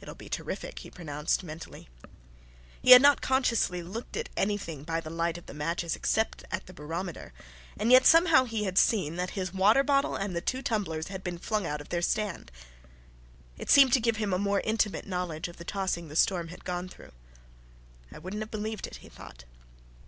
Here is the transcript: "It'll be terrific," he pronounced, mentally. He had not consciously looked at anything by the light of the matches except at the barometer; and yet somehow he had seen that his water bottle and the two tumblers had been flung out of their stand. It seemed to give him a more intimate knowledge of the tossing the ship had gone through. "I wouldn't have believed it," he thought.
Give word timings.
"It'll 0.00 0.14
be 0.14 0.28
terrific," 0.28 0.78
he 0.78 0.92
pronounced, 0.92 1.42
mentally. 1.42 1.88
He 2.80 2.92
had 2.92 3.02
not 3.02 3.20
consciously 3.20 3.82
looked 3.82 4.16
at 4.16 4.28
anything 4.36 4.84
by 4.84 5.00
the 5.00 5.10
light 5.10 5.36
of 5.36 5.46
the 5.46 5.54
matches 5.54 5.96
except 5.96 6.44
at 6.52 6.66
the 6.66 6.72
barometer; 6.72 7.32
and 7.76 7.90
yet 7.90 8.06
somehow 8.06 8.44
he 8.44 8.62
had 8.62 8.78
seen 8.78 9.16
that 9.16 9.30
his 9.30 9.52
water 9.52 9.82
bottle 9.82 10.14
and 10.14 10.36
the 10.36 10.40
two 10.40 10.62
tumblers 10.62 11.08
had 11.08 11.24
been 11.24 11.36
flung 11.36 11.66
out 11.66 11.80
of 11.80 11.88
their 11.88 12.00
stand. 12.00 12.52
It 13.58 13.70
seemed 13.72 13.92
to 13.94 14.00
give 14.00 14.18
him 14.18 14.32
a 14.32 14.38
more 14.38 14.60
intimate 14.60 15.08
knowledge 15.08 15.48
of 15.48 15.56
the 15.56 15.64
tossing 15.64 16.06
the 16.06 16.14
ship 16.14 16.50
had 16.50 16.64
gone 16.64 16.88
through. 16.88 17.10
"I 18.12 18.18
wouldn't 18.20 18.42
have 18.42 18.52
believed 18.52 18.86
it," 18.86 18.98
he 18.98 19.08
thought. 19.08 19.46